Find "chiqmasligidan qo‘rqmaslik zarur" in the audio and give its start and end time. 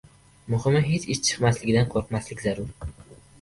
1.27-2.75